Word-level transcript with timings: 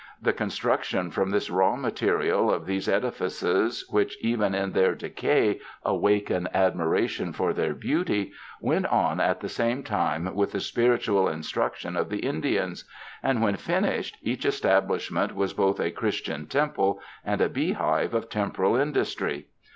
The 0.19 0.33
construction 0.33 1.11
from 1.11 1.29
this 1.29 1.51
raw 1.51 1.75
material 1.75 2.49
of 2.51 2.65
these 2.65 2.87
edifices, 2.89 3.85
which 3.91 4.17
even 4.19 4.55
in 4.55 4.71
their 4.71 4.95
decay 4.95 5.59
awaken 5.85 6.49
ad 6.55 6.73
miration 6.73 7.35
for 7.35 7.53
their 7.53 7.75
beauty, 7.75 8.31
went 8.59 8.87
on 8.87 9.19
at 9.19 9.41
the 9.41 9.47
same 9.47 9.83
time 9.83 10.33
with 10.33 10.53
the 10.53 10.59
spiritual 10.59 11.27
instruction 11.27 11.95
of 11.95 12.09
the 12.09 12.21
Indians; 12.25 12.83
and 13.21 13.43
when 13.43 13.57
finished, 13.57 14.17
each 14.23 14.43
establishment 14.43 15.35
was 15.35 15.53
both 15.53 15.79
a 15.79 15.91
Chris 15.91 16.19
tian 16.19 16.47
temple, 16.47 16.99
and 17.23 17.39
a 17.39 17.47
beehive 17.47 18.15
of 18.15 18.27
temporal 18.27 18.75
industry. 18.75 19.49